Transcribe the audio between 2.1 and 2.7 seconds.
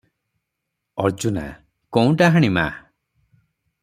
ଡାହାଣୀ ମା?